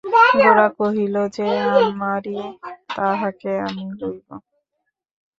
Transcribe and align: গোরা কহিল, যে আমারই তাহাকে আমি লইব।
গোরা 0.35 0.67
কহিল, 0.77 1.15
যে 1.35 1.47
আমারই 1.79 2.37
তাহাকে 2.95 3.51
আমি 3.67 3.85
লইব। 3.99 4.27